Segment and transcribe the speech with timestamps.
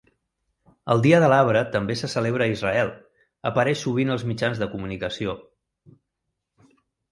[0.93, 2.89] El Dia de l'Arbre també se celebra a Israel,
[3.51, 5.39] apareix sovint als mitjans de comunicació.